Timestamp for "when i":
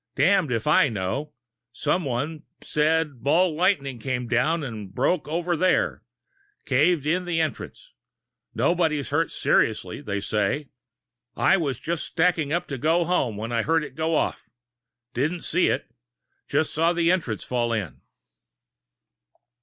13.37-13.61